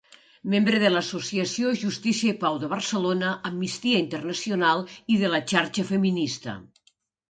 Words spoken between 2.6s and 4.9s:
de Barcelona, Amnistia Internacional